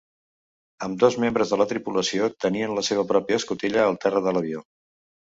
Ambdós 0.85 1.17
membres 1.23 1.51
de 1.51 1.59
la 1.61 1.67
tripulació 1.71 2.29
tenien 2.45 2.73
la 2.77 2.83
seva 2.87 3.03
pròpia 3.11 3.39
escotilla 3.41 3.83
al 3.91 3.99
terra 4.07 4.23
de 4.29 4.33
l'avió. 4.39 4.65